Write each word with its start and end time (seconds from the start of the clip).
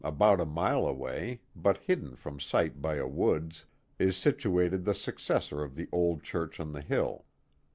about 0.03 0.41
a 0.41 0.45
mile 0.47 0.87
away, 0.87 1.39
but 1.55 1.77
hidden 1.77 2.15
from 2.15 2.39
sight 2.39 2.81
by 2.81 2.95
a 2.95 3.05
woods, 3.05 3.65
is 3.99 4.17
situated 4.17 4.83
the 4.83 4.95
successor 4.95 5.61
of 5.61 5.75
the 5.75 5.87
old 5.91 6.23
church 6.23 6.59
on 6.59 6.73
the 6.73 6.81
hill. 6.81 7.23